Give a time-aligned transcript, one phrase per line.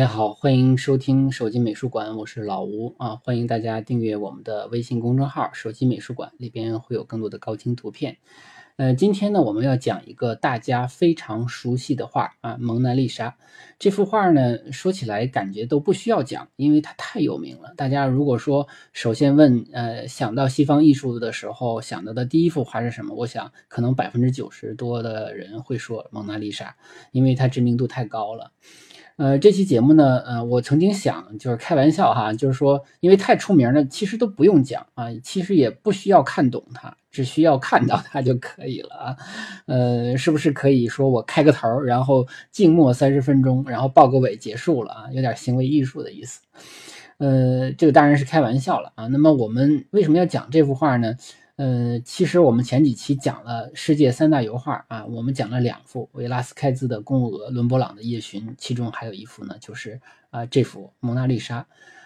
[0.00, 8.16] 大家好，欢迎收听手机美术馆，我是老吴啊，欢迎大家订阅我们的微信公众号“手机美术馆”，里边会有更多的高清图片。
[8.76, 13.28] 呃，今天呢，我们要讲一个大家非常熟悉的画啊，《蒙娜丽莎》
[13.78, 17.74] 这幅画呢，说起来感觉都不需要讲，因为它太有名了。
[17.76, 23.14] 大家如果说首先问，呃，想到西方艺术的时候，想到的第一幅画是什么？
[23.14, 26.70] 我想可能百分之九十多的人会说《蒙娜丽莎》，
[27.12, 28.50] 因为它知名度太高了。
[29.20, 39.16] 呃，这期节目呢，呃，我曾经想就是开玩笑哈，就是说，因为太出名了，其实都不用讲啊，其实也不需要看懂它，只需要看到它就可以了啊。
[39.66, 45.04] 呃，是不是可以说我开个头，然后静默三十分钟，然后报个尾结束了啊？
[45.12, 46.40] 有点行为艺术的意思。
[47.18, 49.06] 呃，这个当然是开玩笑了啊。
[49.08, 51.14] 那么我们为什么要讲这幅画呢？
[51.60, 60.00] 呃，其实我们前几期讲了世界三大油画啊，我们讲了两幅，维拉斯开兹的《宫娥》，伦勃朗的《夜巡》，其中还有一幅呢，就是
[60.30, 61.60] 啊这幅《蒙娜丽莎》。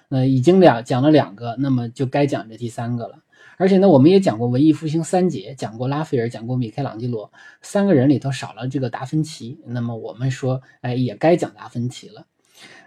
[0.08, 3.22] 呃，已经两讲了两个，那么就该讲这第三个了。
[3.56, 7.30] 而且呢，我们也讲过文艺复兴三杰，讲过拉斐尔，讲过米开朗基罗，
[7.62, 12.26] 三个人里头少了这个达芬奇，那么我们说，哎，也该讲达芬奇了。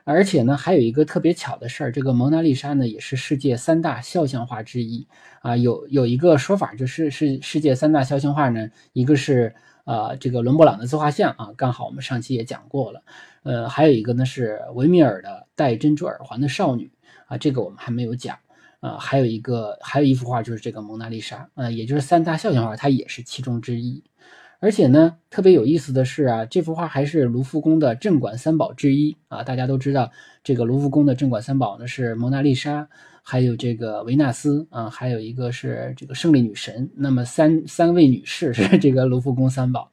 [0.09, 5.05] 而且呢，还有一个特别巧的事儿，这个蒙娜丽莎呢，也是世界三大肖像画之一
[5.41, 5.57] 啊。
[5.57, 13.03] 有有一个说法，就是是世界三大肖像画呢，一个是呃这个伦勃朗的自画像啊，刚好我们上期也讲过了。
[13.43, 16.89] 呃，还有一个呢是维米尔的戴珍珠耳环的少女
[17.25, 18.37] 啊，这个我们还没有讲
[18.79, 18.97] 啊。
[18.97, 24.01] 还有一个还有一幅画就是这个蒙娜丽莎，呃，也就是三大肖像画，它也是其中之一。
[24.59, 29.43] 而且呢，特别有意思的是啊，这幅画还是卢浮宫的镇馆三宝之一啊。
[29.43, 30.11] 大家都知道，
[30.43, 32.87] 这个卢浮宫的镇馆三宝呢是蒙娜丽莎，
[33.21, 36.89] 还有这个维纳斯啊，还有一个是这个胜利女神。
[36.95, 39.91] 那么三三位女士是这个卢浮宫三宝，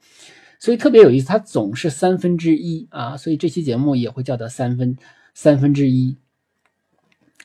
[0.57, 3.15] 所以特别有意思，它总是三分之一啊。
[3.15, 4.97] 所以这期节目也会叫它三分
[5.35, 6.17] 三分之一，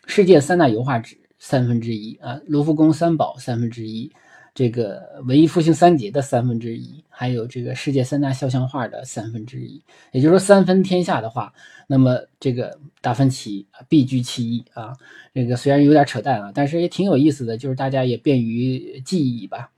[0.07, 4.11] 世界三大油画之三分之一啊，卢浮宫三宝三分之一。
[4.53, 11.53] 这个文艺复兴三杰的三分之一，还有这个世界三大肖像画的三分之一，也就是说三分天下的话，
[11.87, 14.93] 那么这个达芬奇必居其一啊。
[15.33, 19.71] 这个虽然有点扯淡啊，但是也挺有意思的，就是大家也便于记忆吧。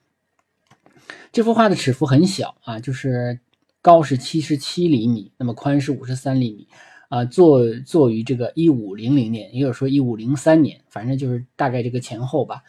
[1.31, 3.39] 这幅画的尺幅很小啊，就是
[3.83, 6.67] 高是七十七厘米，那么宽是五十三厘米
[7.11, 7.25] 啊。
[7.27, 12.63] 作作于这个一五零零年，也有说一五零三年，反正就是大概这个前后吧。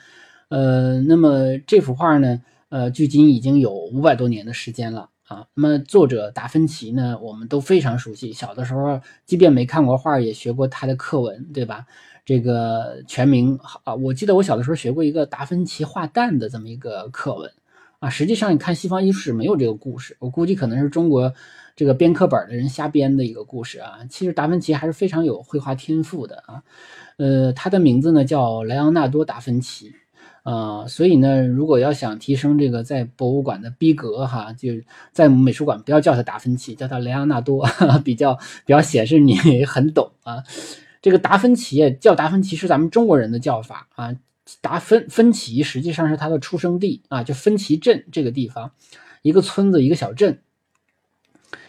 [0.54, 5.48] 呃，那么这幅画呢，呃，距今已经有五百多年的时间了啊。
[5.56, 11.88] 那么作者达芬奇呢，我们都非常熟悉，小的时候即便没看过画，也学过他的课文，对吧？
[12.24, 17.52] 这个全名啊，我记得我小的时候学过一个达芬奇画蛋的这么一个课文
[17.98, 18.12] 啊。
[18.12, 21.34] 实际上，你看西方艺术史没有这个故事，我估计可能是中国
[21.76, 24.02] 这个编课本的人瞎编的一个故事啊。
[24.08, 26.62] 其实达芬奇还是非常有绘画天赋的啊。
[27.18, 29.92] 呃，他的名字呢叫莱昂纳多·达芬奇。
[30.44, 34.70] 啊，所以呢，如果要想提升这个在博物馆的逼格哈，就
[35.12, 37.66] 在美术馆不要叫他达芬奇，叫他莱昂纳多，
[38.04, 40.44] 比较比较显示你 很懂啊。
[41.02, 44.14] 这个达芬奇叫达芬奇是咱们中国人的叫法啊。
[44.60, 48.72] 达芬芬奇实际上是他的出生地啊，就芬奇镇这个地方，
[49.22, 50.40] 一个村子一个小镇，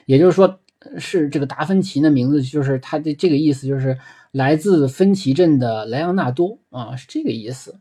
[0.07, 0.59] 也就是说
[0.99, 3.97] 是这个达芬奇的名字，就是他的这个意思，就是
[4.33, 7.79] 来自芬奇镇的莱昂纳多啊，是这个意思。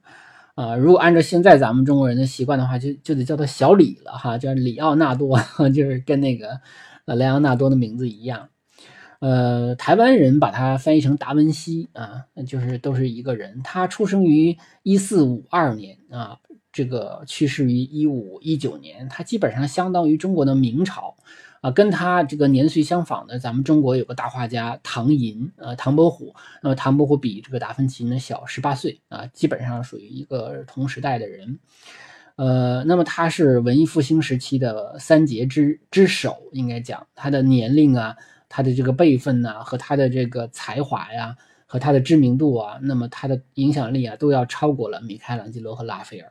[0.55, 5.39] 啊，如果按照现在咱们中国人的习惯的话，就就得叫他小李了哈，叫里奥纳多，
[5.73, 6.59] 就是跟那个
[7.05, 8.49] 呃莱昂纳多的名字一样。
[9.19, 13.61] 呃，台湾人把它翻译成达文西啊，就是都是一个人。
[13.63, 16.37] 他出生于一四五二年啊，
[16.71, 21.15] 这个去世于一五一九年，他基本上相当于中国的明朝。
[21.63, 26.35] 啊，跟他这个年岁相仿的，咱们中国有个大画家唐寅，呃，唐伯虎。
[26.61, 31.57] 那么唐伯虎比这个达芬奇呢小十八岁啊，基本上属于一个同时代的人。
[32.35, 38.13] 呃，那么他是文艺复兴时期的三杰之之首，应该讲他的年龄啊，
[38.49, 41.33] 他的这个辈分呐，和他的这个才华呀，
[41.65, 46.29] 和他的知名度啊，那么他的影响力啊，都要超过了米开朗基罗和拉斐尔，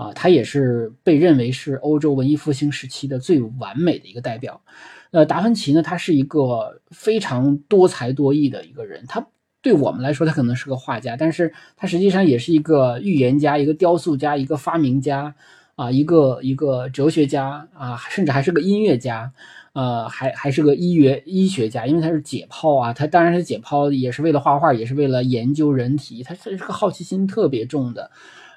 [0.00, 4.62] 啊，他也是被认为是欧洲文艺复兴时期的最完美的一个代表。
[5.10, 9.26] 呃，达芬奇呢，他是一个非常多才多艺的一个人，他。
[9.62, 15.34] 对我们来说，他可能是个画家，但是他实际上也是一个预言家、一个雕塑家、一个发明家
[15.74, 19.30] 啊，一个一个哲学家啊，甚至还是个音乐家，
[19.74, 28.10] 呃，还还是个医学医学家，因为他是解剖啊，他当然是解剖，也是为了画画，也是为了研究人体，他是个好奇心特别重的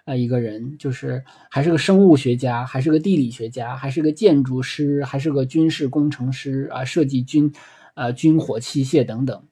[0.05, 7.51] 啊一个人，就是还是个生物学家，还是个地理学家，还是个建筑师，还是个军事工程师啊，设计军
[7.95, 9.43] 呃军火器械等等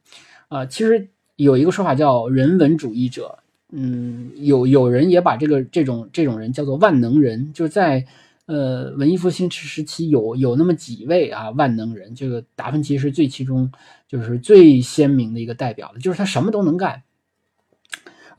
[0.47, 1.09] 啊，其实。
[1.37, 3.39] 有一个说法叫人文主义者，
[3.71, 8.05] 嗯，有有人也把这个这种这种人叫做万能人，就是在
[8.45, 13.71] 呃文艺复兴时期有有那么几位啊万能人，这个达芬奇是最其中
[14.07, 17.01] 就是最鲜明的一个代表的，就是他什么都能干，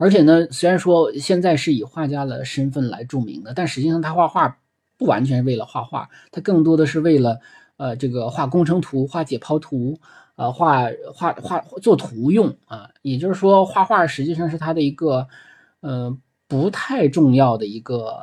[0.03, 4.57] 而且呢，虽然说现在是以画家的身份来著名的，但实际上他画画
[4.97, 7.39] 不完全是为了画画，他更多的是为了
[7.77, 9.97] 呃这个画工程图、画解剖图。
[10.35, 15.27] 呃，画画画做图用啊，也就是说，画画实际上是他的一个，
[15.81, 16.17] 呃，
[16.47, 18.15] 不太重要的一个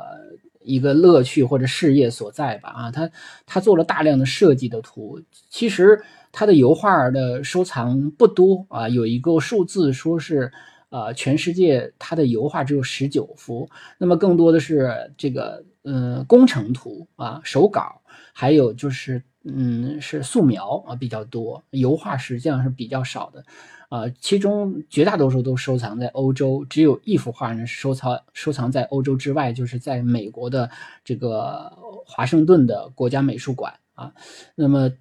[0.61, 3.09] 一个乐趣或者事业所在吧啊，他
[3.45, 10.51] 他做了大量的设计的图，其实他的油画的收藏不多啊，有一个数字说是，
[10.91, 13.67] 呃，全世界他的油画只有十九幅，
[13.97, 17.99] 那么更多的是这个，呃，工程图啊，手稿，
[18.31, 19.23] 还有就是。
[19.43, 23.43] 嗯，是素描啊比较多，油画实际上是比较少的，
[23.89, 30.69] 啊，其中绝大多数都收藏在欧洲，只有一幅画呢收藏收藏在欧洲之外，就是在美国的
[31.03, 34.13] 这个华盛顿的国家美术馆啊。
[34.53, 34.91] 那么，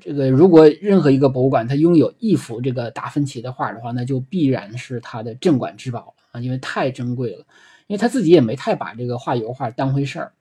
[0.00, 7.44] 这个如果任何一个博物馆它拥有一幅这个达芬奇的画的话，那就必然是它的镇馆之宝啊，因为太珍贵了，
[7.86, 10.32] 因为他自己也没太把这个画油画当回事儿。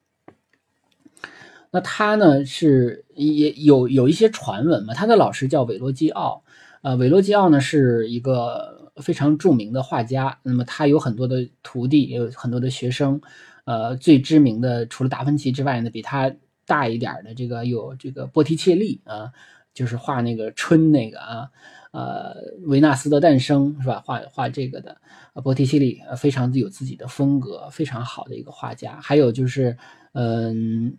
[1.71, 4.93] 那他呢是也有有一些传闻嘛？
[4.93, 6.41] 他的老师叫韦罗基奥，
[6.81, 10.39] 呃，韦罗基奥呢是一个非常著名的画家。
[10.43, 13.19] 那么他有很多的徒弟，也有很多的学生。
[13.65, 16.31] 呃，最知名的除了达芬奇之外呢，比他
[16.65, 19.31] 大一点的这个有这个波提切利啊，
[19.73, 21.49] 就是画那个春那个啊，
[21.91, 22.35] 呃，
[22.65, 24.01] 维纳斯的诞生是吧？
[24.05, 24.97] 画画这个的
[25.43, 28.99] 波提切利，非常有自己的风格，非常好的一个画家。
[29.01, 29.77] 还有就是，
[30.13, 30.97] 嗯。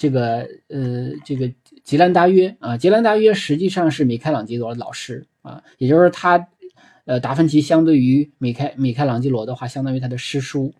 [0.00, 1.52] 这个呃，这个
[1.84, 6.48] 吉兰达约啊，吉兰达约实际上是米开朗基罗的老师啊，也就是他，
[7.04, 10.72] 呃，达芬奇相对于米开米开朗基罗的话，相当于他的师叔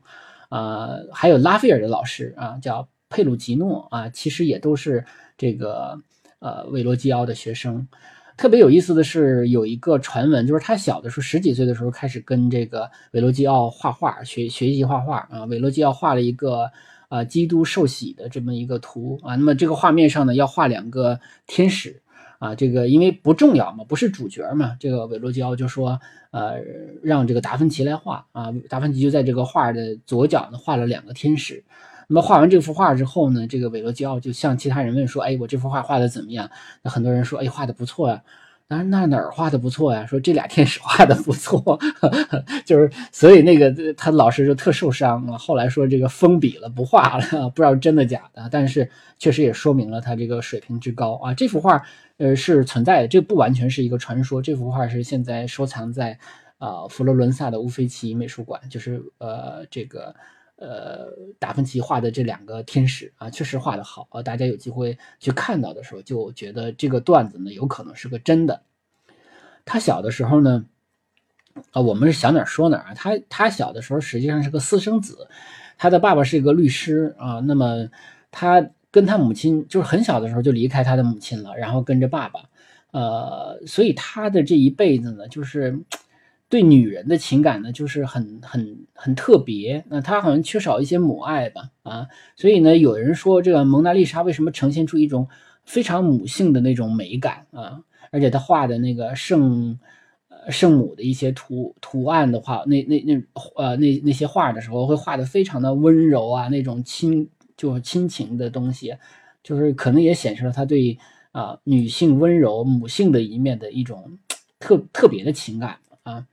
[0.48, 5.04] 啊，还有拉斐尔的老师啊，叫佩鲁吉诺啊，其实也都是
[5.36, 6.00] 这个
[6.38, 7.86] 呃韦罗基奥的学生。
[8.38, 16.70] 特别有意思的是，有一个传闻，就是他小的时候十几岁的时候开始跟这个韦罗基奥画画，学学习画画啊，韦罗基奥画了一个。
[17.10, 22.00] 啊，基督受洗的这么一个图啊，那么这个画面上呢要画两个天使
[22.38, 25.98] 啊，这个因为不重要嘛，不是主角嘛，这个韦罗基奥就说，
[26.30, 26.60] 呃，
[27.02, 31.64] 让这个达芬奇来画啊，达芬奇就在这个画的左脚呢画了两个天使。
[32.12, 36.50] 那么画完这幅画之后呢，这个韦罗基奥就向其他人问说，哎，我这幅画画的怎么样？
[36.82, 38.20] 那很多人说，哎，画的不错呀。
[38.66, 40.04] 那那哪儿画的不错呀？
[40.06, 41.78] 说这俩天使画的不错，
[42.66, 45.38] 就是所以那个他老师就特受伤啊。
[45.38, 48.48] 后来说这个封笔了，不画了，不知道真的假的。
[48.50, 48.90] 但是
[49.20, 51.32] 确实也说明了他这个水平之高啊。
[51.32, 51.80] 这幅画
[52.18, 54.42] 呃是存在的，这不完全是一个传说。
[54.42, 56.18] 这幅画是现在收藏在
[56.58, 60.12] 啊佛罗伦萨的乌菲齐美术馆，就是呃这个。
[60.60, 61.06] 呃，
[61.38, 64.22] 达芬奇画的这两个天使啊，确实画的好啊。
[64.22, 68.60] 大家有机会去看到的时候，就觉得这个段子呢，有可能是个真的。
[69.64, 70.66] 他小的时候呢，
[71.72, 72.92] 啊，我们是想哪说哪啊。
[72.94, 75.26] 他他小的时候实际上是个私生子，
[75.78, 77.40] 他的爸爸是一个律师啊。
[77.40, 77.88] 那么
[78.30, 82.40] 他跟他母亲就是很小的时候就离开他的母亲了，然后跟着爸爸。
[82.90, 85.80] 呃，所以他的这一辈子呢，就是。
[86.50, 89.84] 对女人的情感呢，就是很很很特别。
[89.88, 91.70] 那他好像缺少一些母爱吧？
[91.84, 95.28] 啊，所以呢，有人说这个蒙娜丽莎为什么呈现出一种
[95.64, 97.80] 非常母性的那种美感啊？
[98.10, 99.78] 而且他画的那个圣
[100.28, 103.22] 呃圣母的一些图图案的话，那那那
[103.54, 108.96] 呃那那些画的时候，会画的非常的温柔啊，那种亲就是亲情的东西，
[109.44, 110.98] 就是可能也显示了他对
[111.30, 114.18] 啊女性温柔母性的一面的一种
[114.58, 115.76] 特特别的情感。
[116.10, 116.26] 啊，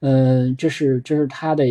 [0.00, 1.64] 嗯，这是这是他的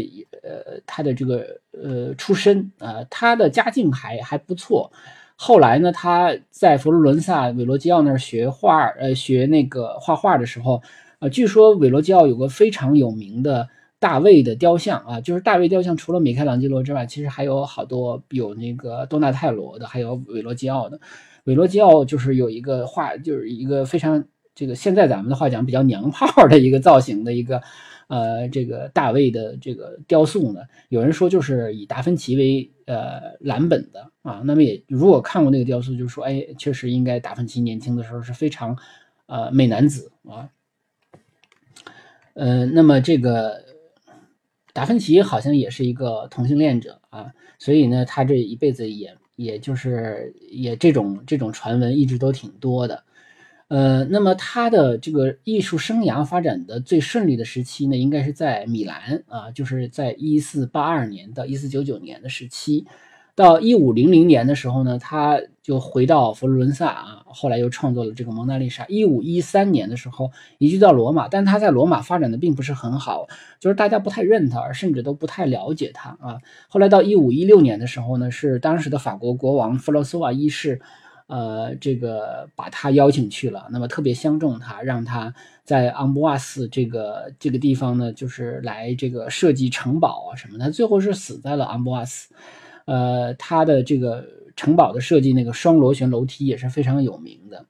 [0.44, 4.92] 呃他的这个呃出身啊，他的家境还还不错。
[5.36, 10.82] 后来呢，他在佛罗伦萨韦罗基奥那儿学画，呃，学那个画画的时候，
[11.20, 13.68] 呃，据说韦罗基奥有个非常有名的
[14.00, 20.98] 大卫的雕像啊，就是大卫雕像，除了米开朗基罗之外，其实还有好多有那个多纳泰罗的，还有韦罗基奥的。
[21.44, 24.24] 韦罗基奥就是有一个画，就是一个非常
[24.56, 27.62] 这个现在咱们的话讲比较娘炮的一个造型的一个。
[28.08, 34.44] 呃，这个大卫的这个雕塑呢，有人说就是以达芬奇为呃蓝本的啊。
[34.46, 38.78] 那么也如果看过那个雕塑，就说哎，确实应该达芬奇年轻的时候是非常
[39.26, 40.48] 呃美男子啊。
[42.36, 43.60] 呃，那么这个
[44.72, 53.04] 达芬奇好像也是一个同性恋者啊，所以呢，他这一辈子也也就是也这种这种传闻一直都挺多的。
[53.68, 62.86] 呃，那么他的这个艺术生涯发展的最顺利的时期呢，应该是在米兰啊，就是在一四八二年到一四九九年的时期，
[63.34, 68.86] 到一五零零年的时候呢，他就回到佛罗伦萨啊，后来又创作了这个蒙娜丽莎。
[68.88, 73.26] 一五一三年的时候移居到罗马，但他在罗马发展的并不是很好，
[73.60, 76.38] 就是大家不太认他，甚至都不太了解他啊。
[76.70, 80.80] 后来到一五一六年的时候呢，是当时的法国国王弗洛斯瓦一世。
[81.28, 90.70] 呃，这个把他邀请去了，那么特别相中他，让他在昂布瓦斯这个这个地方呢，就是来这个设计城堡啊什么的。
[90.70, 92.34] 最后是死在了昂布瓦斯。
[92.86, 94.24] 呃，他的这个
[94.56, 97.66] 城堡的设计，那个双螺旋楼梯也是非常有名的。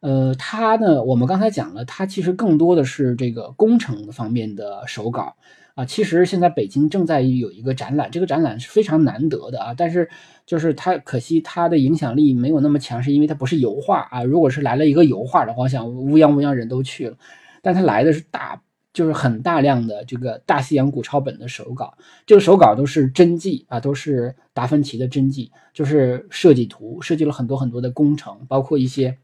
[0.00, 5.36] 呃，他呢，我们刚才讲了，他其实更多的是这个工程方面的手稿。
[5.74, 9.74] 啊，其实现在北京正在有一个展览，这个展览是非常难得的啊。
[9.74, 10.10] 但是
[10.44, 14.22] 就是它可惜它的影响力没有那么强，是因为它不是油画啊。
[14.22, 17.16] 如果是来了一个油画的话，我想乌泱乌泱人都去了。
[17.62, 18.60] 但它来的是大，
[18.92, 29.16] 就是很大量的这个大西洋古抄本的手稿，这个手稿都是真迹啊，都是达芬奇的真迹，就是设计图，设计了很多很多的工程，包括一些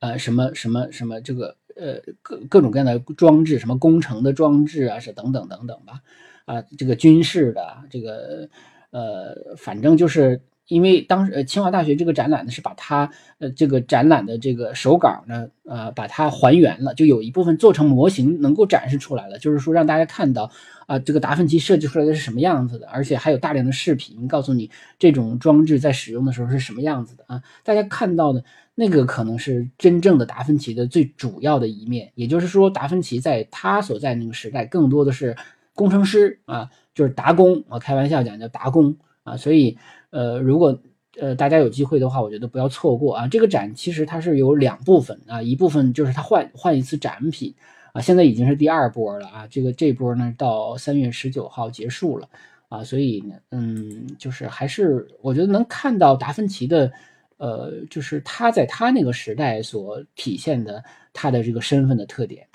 [0.00, 1.56] 呃什么什么什么这个。
[1.78, 6.00] 呃，各各种各样的装置，什么工程的装置啊，是等等等等吧，
[6.44, 8.48] 啊，这个军事的，这个
[8.90, 20.50] 呃，反正就是因为当时呃清华大学这个展览呢，是把它呃这个展览的这个手稿呢，呃，把它还原了，就有一部分做成模型能够展示出来了，就是说让大家看到
[20.86, 28.44] 啊，这个达芬奇设计出来的是什么样子的，而且还有大量的视频告诉你这种装置在使用的时候是什么样子的啊，大家看到的。
[28.80, 35.36] 那个可能是真正的达芬奇的最主要的一面，也就是说，达芬奇在他所在那个时代，更多的是
[35.74, 39.36] 工程师啊，就是达工啊，开玩笑讲叫达工啊。
[39.36, 39.76] 所以，
[40.10, 40.80] 呃，如果
[41.18, 43.26] 呃大家有机会的话，我觉得不要错过啊。
[43.26, 47.52] 这个展其实它是有两部分啊，一部分就是它换换一次展品
[47.92, 49.44] 啊，现在已经是第二波了啊。
[49.50, 52.28] 这个这波呢到三月十九号结束了
[52.68, 56.92] 啊，所以呢，嗯，就是还是我觉得能看到达芬奇的。
[57.38, 62.46] 呃，就是他在他那个时代所体现的他的这个身份的特点。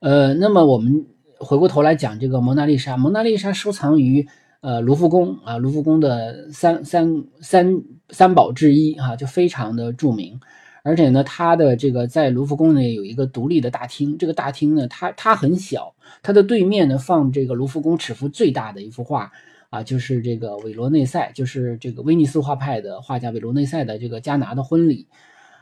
[0.00, 1.06] 呃，那么我们
[1.38, 4.28] 回过头来讲这个蒙娜丽莎，蒙娜丽莎收藏于
[4.60, 10.38] 呃卢浮宫啊，卢浮宫的三三三三宝之一哈，就非常的著名。
[10.84, 19.30] 而且呢，它的这个在卢浮宫内有一个独立的大厅，这个大厅呢，它它很小，它的对面呢放这个卢浮宫尺幅最大的一幅画。
[19.70, 25.06] 啊，就是这个韦罗内塞，就是这个威尼斯画派的画家韦罗内塞的这个加拿的婚礼。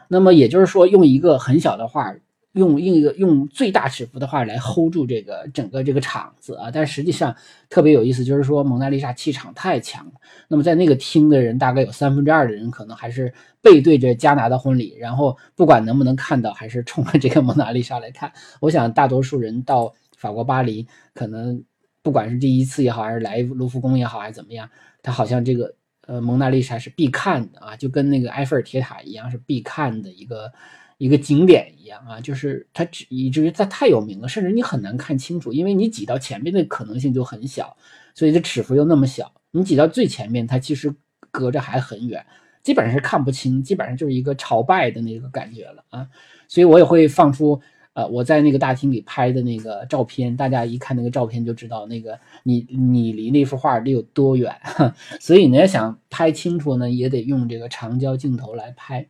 [0.06, 2.14] 那么也就是说，用一个很小的画，
[2.52, 6.70] 用用一个用最大尺幅的画来 hold 住这个整个这个场子啊。
[6.70, 7.34] 但实际上
[7.68, 10.12] 特别有意思，就是说蒙娜丽莎气场太强了。
[10.46, 18.32] 那么在那个厅的人，大概有三分之二的人可能还是背对着加拿的婚礼，然后不管能不能看到，还是冲着这个蒙娜丽莎来看。
[18.60, 21.60] 我想大多数人到法国巴黎可能。
[22.06, 24.70] 不管是第一次也好，还是来卢浮宫也好，还是怎么样，
[25.02, 30.52] 它好像这个呃蒙娜丽莎是必看的啊，就跟那个埃菲尔铁塔一样，是必看的一个
[30.98, 37.76] 一个景点一样啊，就是它以至于它太有名了，甚至你很难看清楚，因为你挤到前面的可能性就很小，
[38.14, 40.94] 所以这尺幅又那么小，你挤到最前面，它其实
[41.32, 42.25] 隔着还很远，
[42.62, 46.06] 基本上是看不清，基本上就是一个朝拜的那个感觉了啊，
[46.46, 47.60] 所以我也会放出。
[47.96, 54.54] 呃，我在那个大厅里拍的那个照片，大家一看那个照片就知道，那个你你离那幅画得有多远。
[55.18, 59.08] 所以你要想拍清楚呢，也得用这个长焦镜头来拍。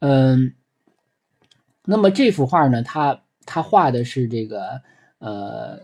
[0.00, 0.52] 嗯，
[1.86, 4.82] 那么这幅画呢，他他画的是这个
[5.18, 5.80] 呃，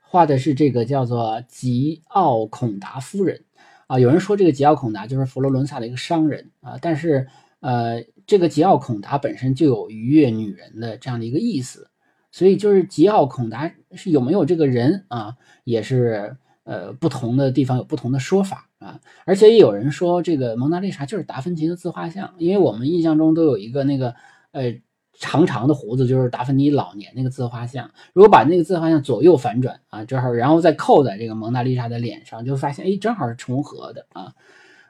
[0.00, 3.44] 画的是这个叫做吉奥孔达夫人
[3.86, 3.98] 啊。
[3.98, 7.28] 有人说这个吉奥孔达就是佛罗伦萨的一个商人啊，但是。
[7.66, 11.90] 呃，这个桀骜孔达本身就有愉悦女人的这样的一个意思，
[12.30, 19.00] 所以就是桀骜孔达是有没有这个人啊，也是呃不同的地方有不同的说法啊。
[19.24, 24.14] 而且也有人说这个蒙娜丽莎就是达芬奇的自画像，因为我们印象中都有一个那个
[24.52, 24.72] 呃
[25.18, 27.90] 长长的胡子，就是达芬奇老年那个自画像。
[28.12, 34.32] 如果把那个自画像左右反转啊，正好然后再扣在这个蒙娜丽莎的脸上，就发现哎正好是重合的啊。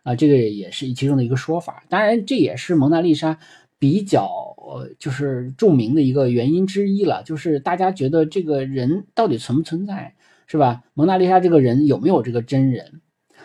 [0.06, 3.36] 啊，这个也是其中的一个说法，当然这也是蒙娜丽莎
[3.76, 4.24] 比较
[4.56, 10.14] 呃就是著名的一个原因之一了，就是大家觉得这个人到底存不存在，
[10.46, 10.84] 是吧？
[10.94, 13.00] 蒙娜丽莎这个人有没有这个真人？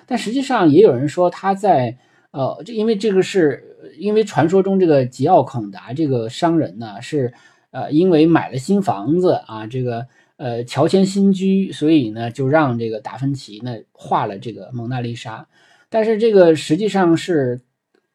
[0.06, 1.98] 但实际上也有人说他在
[2.30, 7.34] 呃，这因为这个是因为传说中这个吉奥孔达这个商人呢是
[7.72, 10.06] 呃因为买了新房子啊，这个
[10.38, 15.48] 呃乔迁新居，所以呢就让这个达芬奇呢画了这个蒙娜丽莎。
[15.91, 17.62] 但是这个实际上是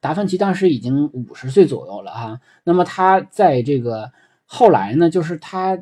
[0.00, 4.10] 达芬奇当时已经五十岁左右了哈，那么他在这个
[4.46, 5.78] 后来呢，就是他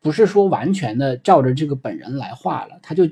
[0.00, 3.08] 不是说完全的照着这个本人来画了，他就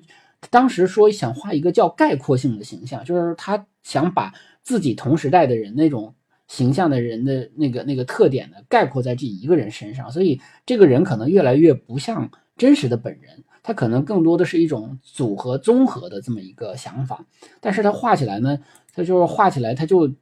[0.51, 6.13] 当时说想画一个叫概括性的形象，就是他想把自己同时代的人那种
[6.49, 13.45] 形象的人的那个那个特点呢概括在这一个人身上，所以这个人可能越来越不像真实的本人。
[13.65, 17.25] 它可能更多的是一种组合综合的这么一个想法，
[17.61, 18.59] 但是它画起来呢，
[18.95, 20.13] 它就是画起来，它就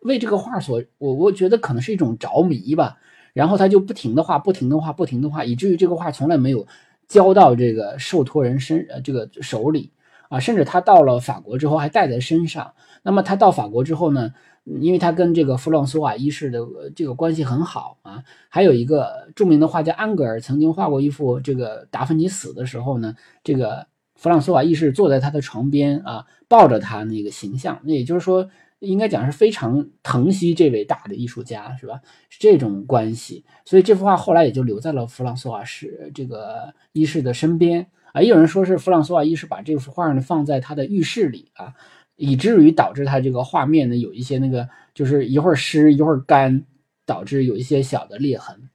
[0.00, 2.96] 为这个画所我我觉得可能是一种着迷吧，
[3.34, 6.66] 然后他就不停的画，不停的画，不停的画，以至于这个画从来没有
[7.06, 9.92] 交到这个受托人身呃这个手里
[10.30, 12.72] 啊，甚至他到了法国之后还带在身上。
[13.02, 14.32] 那么他到法国之后呢？
[14.80, 16.58] 因为他跟这个弗朗索瓦一世的
[16.94, 28.48] 这个关系很好啊，还有一个著名的画家安格尔曾经画过一幅这个达芬奇死的时候呢，这个弗朗索瓦一世坐在他的床边啊，抱着他那个形象，那也就是说，
[28.80, 32.00] 应该讲是非常疼惜这位大的艺术家，是吧？
[32.28, 38.20] 是这种关系，所以这幅画后来也就留在了弗朗索瓦世这个一世的身边啊。
[38.20, 41.74] 也有人说是弗朗索瓦一世把这幅画呢放在他的浴室里啊。
[42.16, 46.64] 以至于导致它这个画面呢有一些那个，就是一会儿湿一会儿干，
[47.04, 48.68] 导致有一些小的裂痕。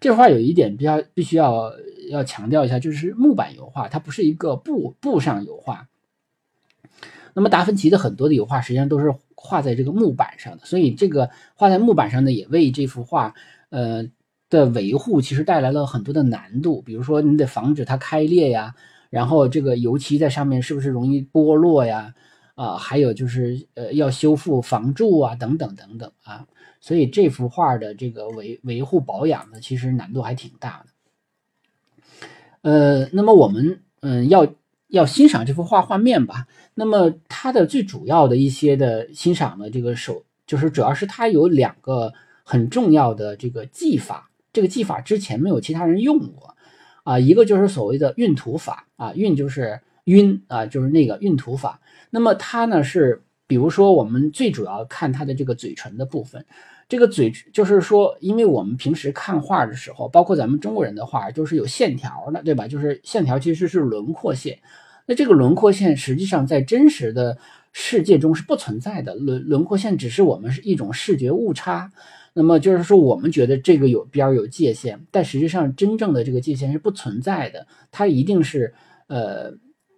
[0.00, 1.72] 这幅画有一点比较必须要
[2.10, 5.88] 要强调一下，就是木板油画，它不是一个布布上油画。
[7.34, 13.34] 那么达芬奇的很多的油画实际上都是画在这个木板上的，所以这个画在木板上呢，也为这幅画
[13.70, 14.04] 呃
[14.48, 16.80] 的维护其实带来了很多的难度。
[16.82, 18.74] 比如说你得防止它开裂呀，
[19.10, 22.14] 然后这个油漆在上面是不是容易剥落呀？
[22.56, 26.46] 啊，还有就是呃，要修复房柱啊，等等等等啊，
[26.80, 30.90] 所以这幅画的这个维维护保养呢，其实难度还挺大的。
[32.62, 34.54] 呃，那么我们嗯要
[34.88, 46.56] 要欣赏这幅画画面吧，那么它的最主要的一些的欣赏的这个手，就是主要是它有两个很重要的这个技法，这个技法之前没有其他人用过
[47.04, 51.82] 啊，一个就是所谓的晕涂法啊，晕就是晕啊，就是那个晕涂法。
[52.16, 56.42] 那么它呢是，比如说我们最主要看它的这个嘴唇的部分，
[56.88, 62.66] 这个嘴就是说，因为我们平时看画的时候，包括咱们中国人的画，都是有线条的，对吧？
[62.66, 64.58] 就是线条其实是轮廓线，
[65.04, 67.36] 那这个轮廓线实际上在真实的
[67.70, 71.92] 世界中是不存在的，轮轮廓线只是我们是一种视觉误差。
[72.32, 78.72] 那么就是说，我们觉得这个有边儿有界限，但实际上真正的这个界限是不存在的，它一定是
[79.06, 79.52] 呃，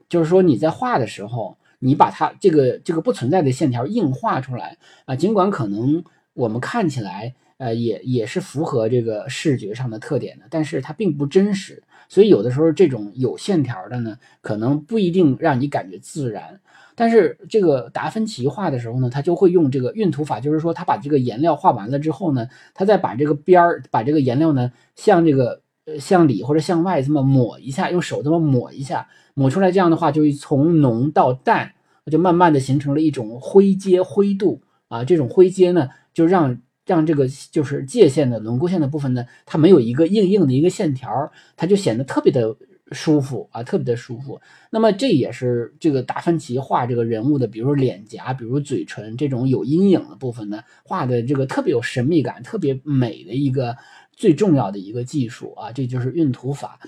[0.08, 1.56] 就是说你在画的时候。
[1.78, 6.02] 你把它这个这个不存在的线条硬画出来啊，尽管可能
[6.34, 11.82] 我们看起来呃也也是符合这个视觉上的特点的，但是它并不真实。
[12.08, 16.60] 所以有的时候这种有线条的呢，可能不一定让你感觉自然。
[16.94, 29.06] 但是这个达芬奇画的时候呢，他就会用这个晕涂法，就是说他把这个颜料画完了之后呢，他再把这个边儿把这个颜料呢向这个呃向里或者向外这么抹一下，用手这么抹一下。
[29.38, 31.72] 抹出来这样的话，就是从浓到淡，
[32.10, 35.04] 就慢慢的形成了一种灰阶灰度啊。
[35.04, 41.08] 这种灰阶呢，就让让这个就是界限的轮廓线的部分呢，它没有一个硬硬的一个线条，
[41.56, 42.56] 它就显得特别的
[42.90, 44.40] 舒服啊，特别的舒服。
[44.70, 53.76] 那么这也是这个达芬奇画这个人物的，比如脸颊，比如嘴唇这种有阴影的部分呢，画的这个特别有神秘感、特别美的一个
[54.10, 56.80] 最重要的一个技术啊，这就是晕涂法。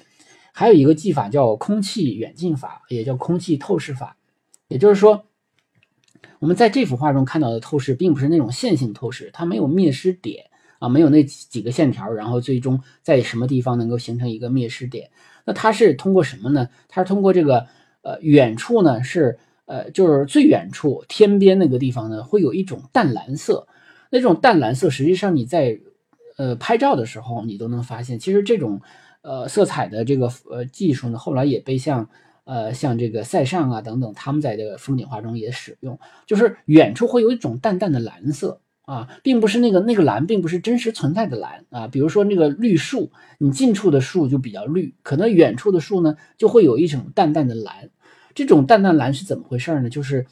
[0.52, 4.16] 还有一个技法叫空气远近法，也叫空气透视法。
[4.68, 5.24] 也就是说，
[6.38, 10.44] 我们在这幅画中看到的透视，并不是那种线性透视，它没有灭失点
[10.78, 15.10] 啊，没有那几个线条，然后最终在什么地方能够形成一个灭失点。
[15.44, 16.68] 那它是通过什么呢？
[16.88, 17.66] 它是通过这个
[18.02, 23.66] 呃远处呢是呃就是最远处天边那个地方呢会有一种淡蓝色。
[24.12, 25.78] 那种淡蓝色，实际上你在
[26.36, 28.80] 呃拍照的时候，你都能发现，其实这种
[29.22, 32.08] 呃色彩的这个呃技术呢，后来也被像
[32.44, 38.60] 呃像这个塞尚啊等等，他们在这个风景画中也使用，就是远处会有一种淡淡的蓝色。
[38.86, 41.86] 啊，并不是那个那个蓝，并不是真实存在的蓝啊。
[41.86, 47.90] 比如说那个绿树，你近处的树就比较绿，可能远处的树呢就会有一种淡淡的蓝。
[48.34, 49.88] 这种淡淡蓝是怎么回事呢？
[49.88, 50.26] 就是，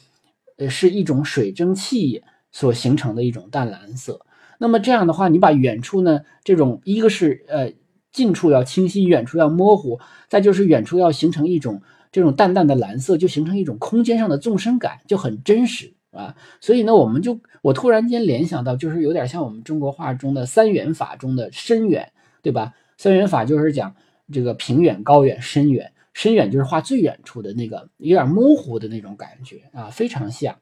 [0.57, 2.21] 呃，是一种水蒸气
[2.51, 4.25] 所形成的一种淡蓝色。
[4.57, 7.71] 那么这样的话，你把远处呢这种一个是呃
[8.11, 15.93] 近处要清晰，远处要模糊，再就是远处要形成一种这种淡淡的蓝色，就形成一种空间上的纵深感，就很真实。
[16.11, 22.73] 啊，所以呢，我们就我突然间联想到，就是有点像我们中国画中的三远法中的深远，对吧？
[22.97, 23.95] 三远法就是讲
[24.31, 30.57] 这个平远、高远、深远，深远就是画最远处的那个有点模糊的那种感觉啊，非常像。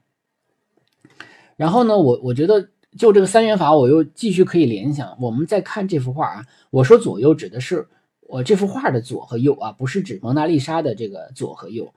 [1.55, 7.87] 然后呢，我我觉得就这个三元法，我又继续可以联想，我们再看这幅画啊，我说左右指的是
[8.21, 11.93] 我这幅画的左和右啊，不是指蒙娜丽莎的这个左和右。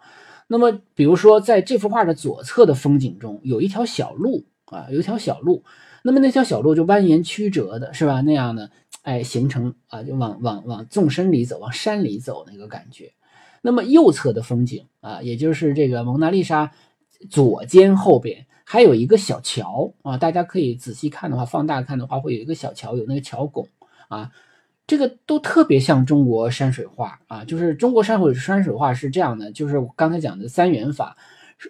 [0.46, 5.62] 那么，比如说，在这幅画的左侧的风景中，有一条小路啊，有一条小路。
[6.02, 8.20] 那么那条小路就蜿蜒曲折的，是吧？
[8.22, 8.70] 那样的，
[9.02, 13.12] 哎，形成啊，就往往往纵深里走，往山里走那个感觉。
[13.62, 16.72] 那么右侧的风景啊，也就是这个蒙娜丽莎
[17.28, 23.66] 左肩后边还有一个小桥啊，大家可以仔细看的话，放大看的话，会有一个小桥，有那个桥拱
[24.06, 24.30] 啊。
[24.86, 31.16] 这个都特别像中国山水画啊，就是中国山水山水画是这样的，就是我刚才讲的三元法，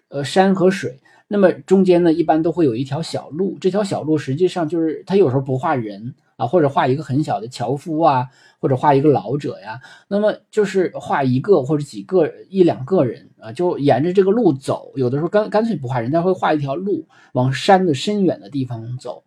[0.09, 19.25] 呃，山和水，那么中间呢一般都会有一条小路，这条小路实际上就是它有时候不画人啊，或者画一个很小的樵夫啊，或者画一个老者呀，那么就是画一个或者几个一两个人啊，就沿着这个路走，有的时候干干脆不画人，他会画一条路往山的深远的地方走，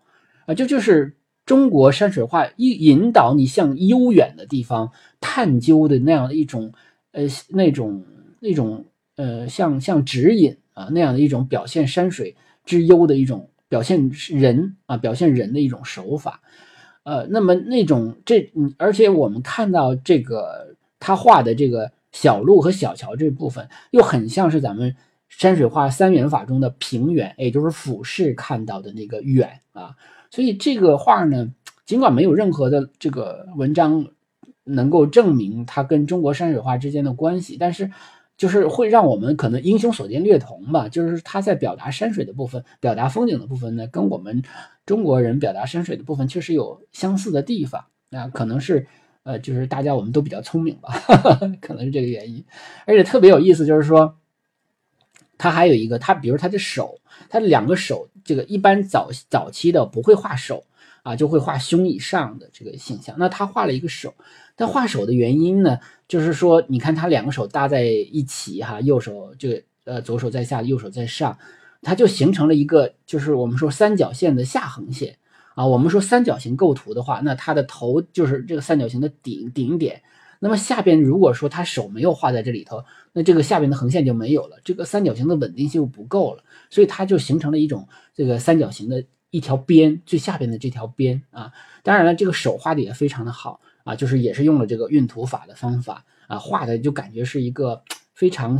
[0.47, 1.15] 啊，这就是。
[1.45, 6.71] 中国山水画一引导你向悠远的地方探究的那样的一种，
[7.12, 8.06] 呃，那种
[8.39, 8.86] 那种
[9.17, 16.41] 呃，像像指引啊那样的一种表现山水之幽的一种表现人啊表现人的一种手法，
[17.04, 24.96] 呃，那么那种这嗯，而且我们看到这个他画的这个小路和小桥这部分，又很像是咱们
[25.28, 29.96] 山水画三元法中的平远，也就是俯视看到的那个远啊。
[30.32, 31.52] 所以这个画呢，
[31.86, 34.08] 尽管没有任何的这个文章
[34.63, 37.92] 能够证明它跟中国山水画之间的关系，但是
[38.38, 40.88] 就是会让我们可能英雄所见略同吧。
[40.88, 44.42] 就是他在表达山水的部分、表达风景的部分呢，跟我们
[44.86, 47.86] 中国人表达山水的部分确实有相似的地方。
[48.10, 48.86] 那可能是
[49.24, 50.93] 呃，就是大家我们都比较聪明吧，
[51.62, 52.43] 可能是这个原因。
[52.86, 54.17] 而且特别有意思，就是说
[55.38, 58.10] 他还有一个，他比如他的手，他的两个手。
[58.26, 60.63] 这个一般早早期的不会画手
[61.02, 63.13] 啊，就会画胸以上的这个形象。
[63.19, 64.13] 那他画了一个手，
[64.56, 71.38] 他画手的原因呢，就是说，你看他两个手搭在一起哈，右手这个呃左手在下，右手在上，
[71.84, 75.17] 它就形成了一个就是我们说三角线的下横线
[75.56, 75.65] 啊。
[75.67, 80.02] 我们说三角形构图的话，那它的头就是这个三角形的顶顶点。
[80.39, 91.54] 那么下边如果说他手没有画在这里头，那这个下边的横线就没有了，这个三角形的稳定性就不够了，所以它就形成了一种这个三角形的一条边，最下边的这条边啊。
[91.82, 97.82] 当然了，这个手画的也非常的好啊，就是也是用了这个运图法的方法啊，画的就感觉是一个
[98.13, 98.60] 非常，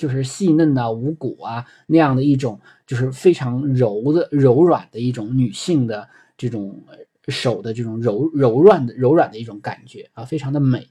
[0.00, 6.08] 就是细嫩啊、无骨啊那样的一种，就是非常柔的、柔软的一种女性的
[6.38, 6.82] 这种
[7.28, 10.88] 手的这种柔柔软的、柔软的一种感觉啊，非常的美。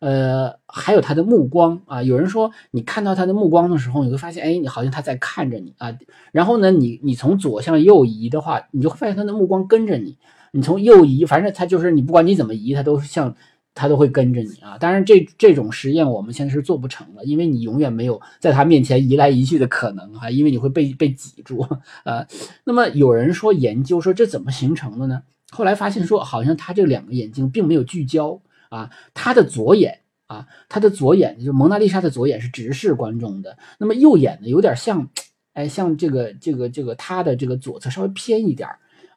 [0.00, 5.96] 呃，还有他的目光啊，有人说你看到他的目光的时候，你会发现，哎，你好像他在看着你啊。
[6.30, 10.18] 然后呢，你你从左向右移的话，你就会发现他的目光跟着你。
[10.54, 13.34] 你从右移，反正他就是你，不管你怎么移，他都是像
[13.74, 14.78] 他都会跟着你啊。
[14.78, 21.60] 当然，这这种实验我们现在是做不成了，因为你永远没有在他面前移来移去的可能啊，因为你会被被挤住
[22.04, 22.26] 啊。
[22.64, 25.22] 那么有人说研究说这怎么形成的呢？
[25.50, 28.40] 后来发现说，好像他这两个眼睛并没有聚焦。
[28.72, 35.10] 啊，他的左眼啊，他的左眼就蒙娜丽莎的左眼是直视观众的，那么右眼呢，有点像，
[35.52, 38.66] 哎，像这个这个这个他的这个左侧稍微偏一点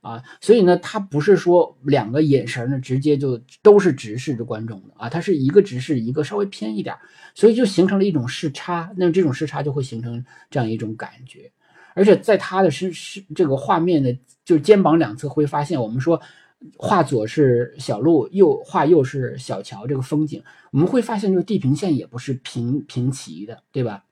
[0.05, 6.95] 啊，所以呢，他不是说两个眼神呢直接就都是直视着观众的啊，他是一个直视，一个稍微偏一点
[7.33, 11.51] 所以就形成了一种视差，那这种视差就会形成这样一种感觉，
[11.95, 14.15] 而且在他的身是这个画面的
[14.45, 16.21] 就是肩膀两侧会发现，我们说。
[16.77, 20.41] 画左是小路，右画右是小桥，这个风景
[20.71, 24.03] 我们会发现，这个地平线也不是平平齐的，对吧？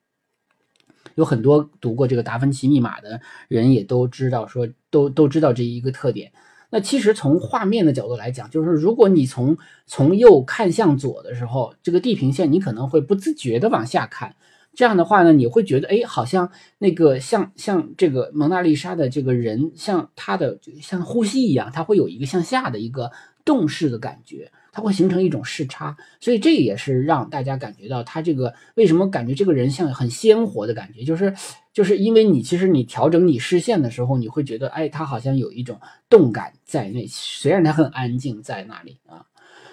[1.15, 6.31] 有很多读过这个达芬奇密码的人也都知道，说都都知道这一个特点。
[6.69, 14.35] 那其实从画面的角度来讲，就是如果你从从右看向左的时候，这个地平线你可能会不自觉的往下看。
[14.75, 23.11] 这样的话呢，你会觉得，哎，好像那个像像这个蒙娜丽莎的这个人，像他的像呼吸一样，他会有一个向下的一个
[23.45, 31.31] 动势的感觉，它会形成一种视差，所以这也是让大家感觉到他这个为什么感觉这个人像很鲜活的感觉，就是
[31.71, 39.23] 就是因为你其实你调整你视线的时候，你会觉得，哎，他好像有一种动感在内，虽然他很安静在那里啊。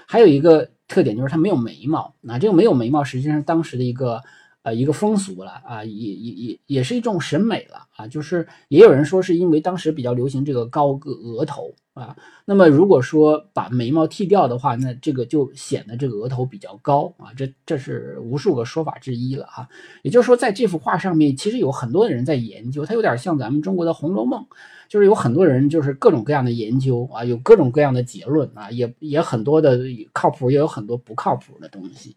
[0.06, 4.22] 还有一个特点就是他没有眉毛，那这个没有眉毛实际上当时的一个。
[4.62, 19.66] 呃，一个风俗了啊，也也也也是一种审美了啊，就是也有人说是因为当时比较流行这个高个额头啊，那么如果说把眉毛剃掉的话，那这个就显得这个额头比较高啊，这这是无数个说法之一了哈。
[20.02, 24.42] 也就是说，在这幅画上面，其实有很多人在研究，它有点像咱们中国的《红楼梦》，
[24.90, 29.80] 就是有很多人就是各种各样的研究啊，有各种各样的结论啊，也也很多的
[30.12, 32.14] 靠谱，也有很多不靠谱的东西，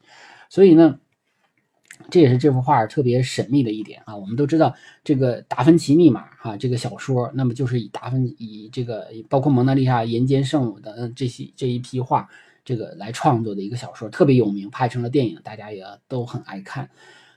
[0.50, 1.00] 所以呢。
[2.10, 4.16] 这也是这幅画特别神秘的一点啊！
[4.16, 12.28] 我们都知道这个《达芬奇密码》哈，这个小说，那么就是以达芬以这个包括蒙娜丽莎、人间圣母的这些这一批画，
[12.66, 16.90] 这个来创作的一个小说，特别有名，拍成了电影，大家也都很爱看。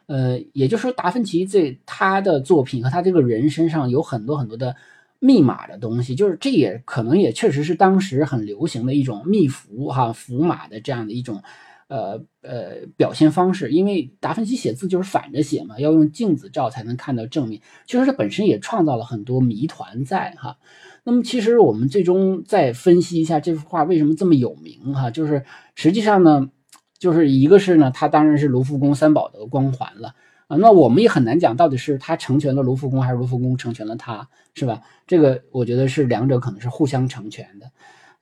[0.07, 4.75] 呃，也就是说，达芬奇这他的作品和他这个人身上有很多很多的
[5.21, 11.43] 密码的东西，就是这也可能也确实是当时很流行的一种密符哈符码的这样的一种。
[11.89, 17.61] 呃呃，表现方式，因为达芬奇写字就是反着写嘛，要用镜子照才能看到正面。
[17.87, 20.59] 其实它本身也创造了很多谜团在哈。
[21.05, 25.45] 那么其实我们最终再分析一下这幅画为什么这么有名哈，就是
[25.77, 26.51] 实际上呢，
[26.99, 30.17] 就是一个是呢，它当然是卢浮宫三宝的光环了
[30.49, 30.57] 啊。
[30.57, 34.83] 那我们也很难讲到底是他成全了卢浮宫，还是卢浮宫成全了他，是吧？
[35.07, 37.71] 这个我觉得是两者可能是互相成全的。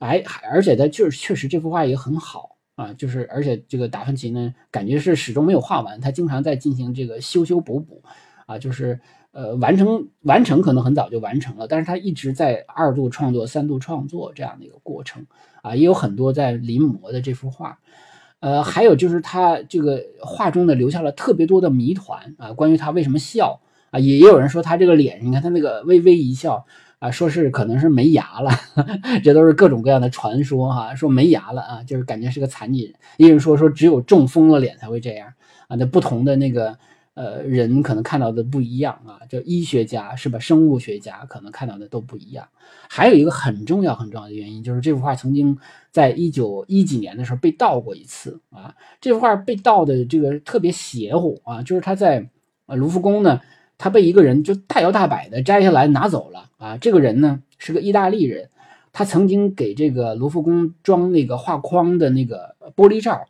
[0.00, 2.53] 哎，而且它就是确实这幅画也很好。
[2.76, 8.02] 啊，就是而且这个达芬奇呢，感觉是始终没有画完，他经常在进行这个修修补补，
[8.46, 8.98] 啊，就是
[9.30, 15.24] 呃完成完成可能很早就完成了，但是他一直在二度创作、三度创作这样的一个过程，
[15.62, 17.78] 啊，也有很多在临摹的这幅画，
[18.40, 23.60] 呃，还有就是他这个画中呢留下了特别多的谜团啊，关于他为什么笑
[23.90, 26.66] 啊，也也有人说他这个脸，你看他那个微微一笑。
[27.04, 28.50] 啊，说是可能是没牙了，
[29.22, 30.94] 这都是各种各样的传说哈。
[30.94, 32.94] 说没牙了啊，就是感觉是个残疾人。
[33.18, 35.30] 也有人说说只有中风了脸才会这样
[35.68, 35.76] 啊。
[35.76, 36.78] 那不同的那个
[37.12, 39.20] 呃人可能看到的不一样啊。
[39.28, 42.48] 就医学家是吧，生物学家可能看到的都不一样。
[42.88, 45.58] 还有一个很重要很重要的原因，就是这幅画曾经
[45.90, 48.74] 在一九一几年的时候被盗过一次啊。
[49.02, 52.30] 这幅画被盗的这个特别邪乎啊，就是他在
[52.64, 53.42] 呃卢浮宫呢。
[53.76, 56.76] 他被一个人就大摇大摆的摘下来拿走了啊！
[56.78, 58.48] 这个人呢是个意大利人，
[58.92, 63.26] 他曾经给这个卢浮宫装那个画框的那个玻璃罩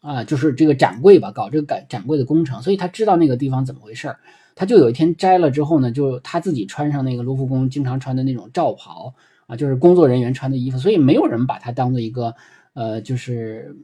[0.00, 4.14] 啊，就是这个展柜吧，搞这个展展柜的工程，所以他知道那个地方怎么回事
[4.54, 9.14] 他就有一天摘了之后呢，就他自己穿上那个卢浮宫经常穿的那种罩袍
[9.46, 12.34] 啊，就是工作人员穿的衣服，所以没有人把他当做一个
[12.74, 13.74] 呃，就是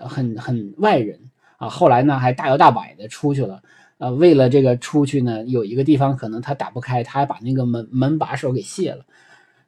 [0.00, 1.18] 很很外人
[1.58, 1.68] 啊。
[1.68, 3.60] 后来呢，还大摇大摆的出去了。
[3.98, 9.04] 呃，为了这个出去呢，有一个地方可能他打不开，他还把那个门门把手给卸了，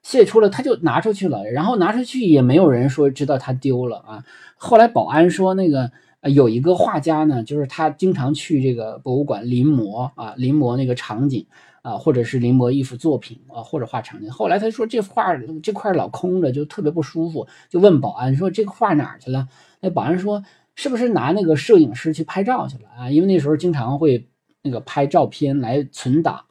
[0.02, 4.24] 卸出了他就拿出去了，然后拿出去也没有人说知道他丢了啊。
[4.56, 5.90] 后来保安说那个
[6.22, 11.46] 有一个画家呢，就是他经常去这个博物馆临摹啊，临摹那个场景
[11.82, 14.30] 啊，或者是临摹一幅作品啊，或者画场景。
[14.30, 19.46] 后来他说这画这块老空着，就特别不舒服，就问保安说这个画哪儿去了？
[19.80, 20.42] 那保安说。
[20.76, 23.10] 是不是拿那个摄影师去拍照去了啊？
[23.10, 24.28] 因为那时候经常会
[24.62, 26.44] 那个拍照片来存档，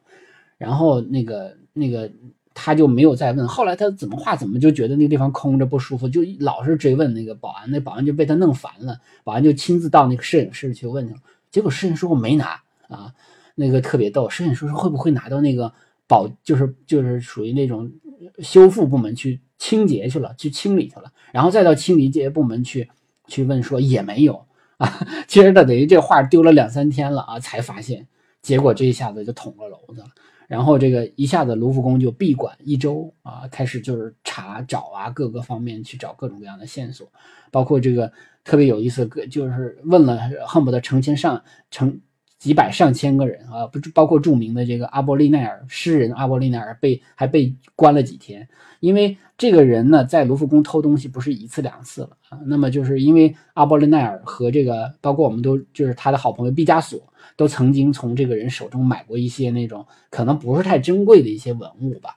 [0.58, 2.10] 然后那个那个
[2.52, 3.46] 他就没有再问。
[3.46, 11.20] 后来他怎么画怎么就觉得那个地方空着不舒服，就老是追问那个保安，那保安就被他弄烦了，保安就亲自到那个摄影师去问去了。
[11.52, 13.14] 结果摄影师说我没拿啊，
[13.54, 14.28] 那个特别逗。
[14.28, 15.72] 摄影师说会不会拿到那个
[16.08, 17.88] 保就是就是属于那种
[18.40, 22.90] 修复部门去清洁去了，去清理去了，然后再到清理这些部门去。
[23.28, 24.46] 去问说也没有。
[24.78, 28.06] 啊， 其实他等于这画丢了两三天了啊，才发现，
[28.42, 30.04] 结果这一下子就捅了娄子，
[30.48, 37.10] 然后这个一下子卢浮宫就闭馆一周啊，开始就是查找啊，各个方面去找各种各样的线索，
[37.50, 38.12] 包括这个
[38.44, 41.98] 特别有意思，就是问了恨不得成千上成
[42.46, 52.38] 几百上千个人啊，不包括著名的这个阿波利奈尔诗人阿波利奈尔被还被关了几天，因为这个人呢在卢浮宫偷东西不是一次两次了啊。
[52.46, 57.00] 那么就是因为阿波利奈尔和这个包括我们都就是他的好朋友毕加索
[57.36, 62.16] 都曾经从这个人手中买过一些那种可能不是太珍贵的一些文物吧。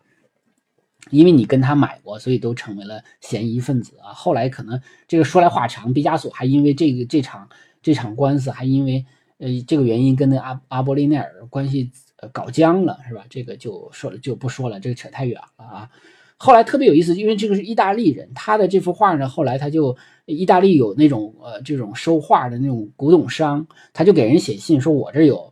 [1.10, 4.14] 因为你跟他买过，所以都成为了嫌疑分子啊。
[4.14, 7.50] 后来可能这个说来话长，毕加索还因为这个这场
[7.82, 9.04] 这场官司，还因为
[9.40, 11.92] 呃这个原因跟那阿阿波利奈尔关系
[12.32, 13.26] 搞僵了，是吧？
[13.30, 15.90] 这个就说就不说了，这个扯太远了啊。
[16.38, 25.52] 后来特别有意思，因为这个是意大利人，他的这幅画呢，后来他就意大利有那种呃这种收画的那种古董商，他就给人写信说，我这有。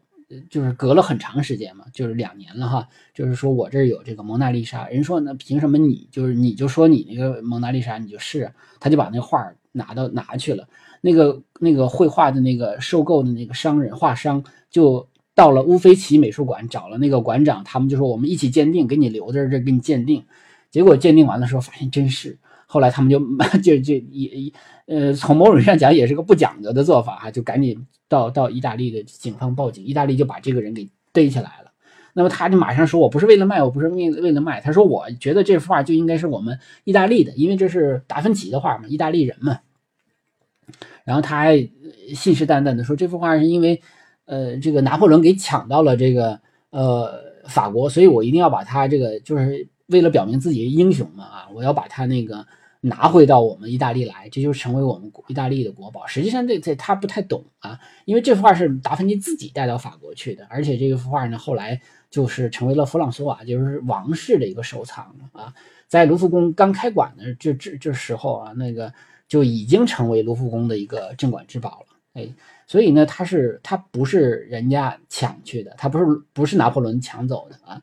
[0.50, 2.90] 就是隔了很长时间嘛，就是两年了哈。
[3.14, 10.68] 就是说我这儿有这个蒙娜丽莎，人说那凭什么你就是你就说你那个蒙娜丽莎你就是，他就把那画拿到拿去了。
[11.00, 20.26] 那个那个绘画的那个收购的那个商人画商就到了乌菲齐美术馆找了那个馆长，他们就说我们一起鉴定，给你留在这给你鉴定。
[20.70, 23.20] 结果鉴定完了之后发现真是，后来他们就
[23.64, 24.52] 就就也
[24.88, 27.86] 呃从某种意义上讲也是个不讲究的做法哈，就赶紧。
[28.10, 31.72] 到到意大利的警方报警，意大利就把这个人给逮起来了。
[32.14, 39.60] 那么他就马上说：“我不是为了卖，我不是为为了卖。”他说：“我觉得这幅画就应该是我们意大利的，因为这是达芬奇的画嘛，意大利人嘛。”
[41.04, 41.58] 然后他还
[42.14, 43.82] 信誓旦旦的说：“这幅画是因为，
[44.26, 47.14] 呃，这个拿破仑给抢到了这个呃
[47.46, 52.46] 法国，所以我一定要把他这个就是为了表明自己的英雄嘛啊，我要把他那个。”
[52.80, 56.06] 拿回到我们意大利来，这就成为我们意大利的国宝。
[56.06, 65.52] 实际上，这这他不太懂啊，因为这幅画是达芬奇自己带到法国去的，而且这幅画呢，后来就是成为了弗朗索瓦，就是王室的一个收藏啊。
[65.88, 68.94] 在卢浮宫刚开馆的这这这时候啊，那个
[69.28, 71.98] 就已经成为卢浮宫的一个镇馆之宝了。
[72.14, 72.28] 哎，
[72.66, 77.82] 所以呢，它是它不是人家抢去的，它不是不是拿破仑抢走的啊。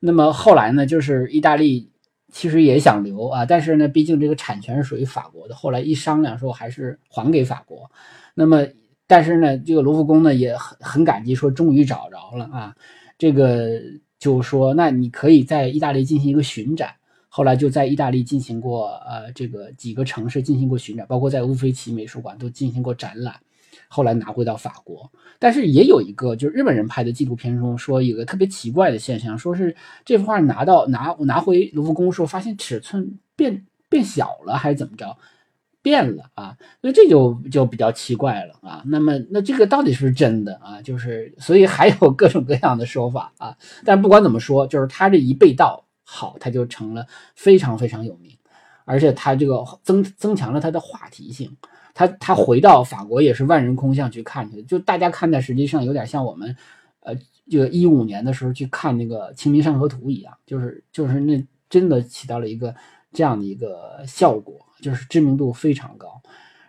[0.00, 1.90] 那么后来呢，就是意大利。
[2.32, 5.54] 其实也想留啊，但是呢，毕竟这个产权是属于法国的。
[5.54, 7.90] 后来一商量说，还是还给法国。
[8.34, 8.66] 那么，
[9.06, 12.76] 但是呢，这个卢浮宫呢也很很感激，说终于找着了啊。
[13.16, 13.80] 这个
[14.18, 16.90] 就说，那你可以在意大利进行一个巡展。
[17.36, 23.36] 后来就在意大利进行过呃这个几个城市进行过巡展，包括在乌菲齐美术馆都进行过展览。
[23.88, 35.18] 后来拿回到法国，但是也有一个，就是日本人拍的纪录片中说，有个特别奇怪的现象，说是这幅画拿到拿拿回卢浮宫时候，发现尺寸变变小了，还是怎么着，
[35.82, 36.56] 变了啊？
[36.80, 38.82] 所以这就就比较奇怪了啊。
[38.86, 40.80] 那么那这个到底是不是真的啊？
[40.80, 43.58] 就是所以还有各种各样的说法啊。
[43.84, 48.30] 但不管怎么说，就是他这一被盗好，他就成了非常非常有名，
[48.84, 51.54] 而且他这个增增强了他的话题性。
[51.92, 56.54] 他他回到法国也是万人空巷去看去，就大家看的实际上有点像我们，
[57.00, 57.12] 呃，
[57.50, 62.72] 就一五年的时候去看那个《清明上河图》一样，就是就是那真的起到了一个
[63.12, 66.20] 这样的一个效果，就是知名度非常高。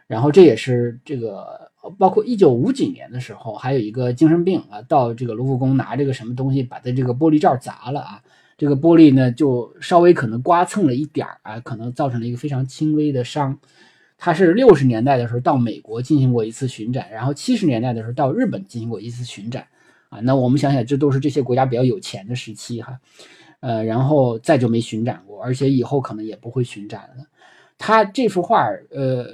[0.07, 1.69] 然后这也是这个
[1.99, 8.23] 包括一九五几年的时候，还有一个精神病啊，到这个卢浮宫拿这个什么东西把他这个玻璃罩砸了啊，
[8.57, 13.57] 这个玻璃呢就稍微可能刮蹭了一点儿啊，可能造成了一个非常轻微的伤。
[14.17, 19.67] 他是六十年代的时候到美国进行过一次巡展，然后七十年代的时候到日本进行过一次巡展，
[20.09, 22.99] 啊，那我们想想，这都是这些国家比较有钱的时期哈，
[23.59, 27.23] 呃，然后再就没巡展过，而且以后可能也不会巡展了。
[27.77, 29.27] 他这幅画呃，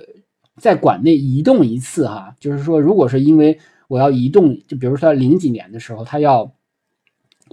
[0.58, 3.58] 在馆内移动一次哈，就是说，如果是因为
[3.88, 6.54] 我要移动，就比如说零几年的时候，他要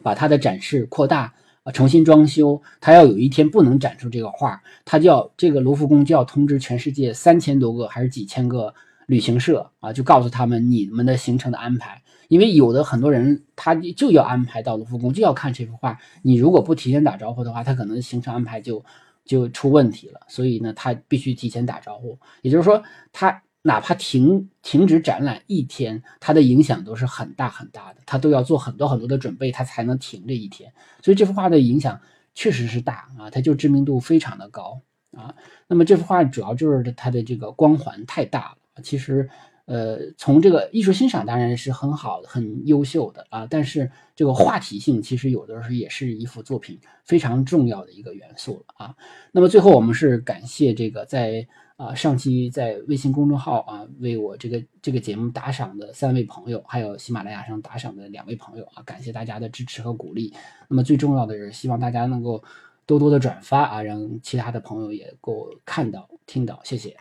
[0.02, 1.32] 把他的展示扩大。
[1.62, 8.74] 啊，重新装修，他要有一天不能展出这个画，他就要这个卢浮宫就要通知全世界三千多个还是几千个
[9.06, 18.84] 旅行社啊，就告诉他们你们的行程的安排，因为有的很多人他就要安排到卢浮宫，就要看这幅画，你如果不提前打招呼的话，他可能行程安排就
[19.24, 23.42] 就出问题了，所以呢，他必须提前打招呼，也就是说他。
[23.62, 30.72] 哪怕停停止展览一天，它的影响都是很大很大的，他都要做很多很多的准备，他才能停这一天。
[31.02, 32.00] 所以这幅画的影响
[32.34, 34.80] 确实是大啊，它就知名度非常的高
[35.12, 35.34] 啊。
[35.66, 39.28] 那么这幅画主要就是它的这个光环太大了，其实。
[39.66, 48.96] 呃，从这个艺术欣赏当然是很好、很优秀的啊，但是这个话题性其实有的时候也是一幅作品非常重要的一个元素了啊。
[49.30, 51.46] 那么最后我们是感谢这个在
[51.80, 60.30] 啊上期在微信公众号啊为我这个这个节目打赏的三位朋友，还有喜马拉雅上打赏的两位朋友啊，感谢大家的支持和鼓励。
[60.68, 62.44] 那么最重要的是希望大家能够
[62.84, 66.94] 多多的转发啊，让其他的朋友也够看到、听到，谢谢。